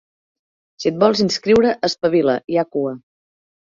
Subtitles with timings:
[0.83, 2.95] Si et vols inscriure, espavila, hi ha cua.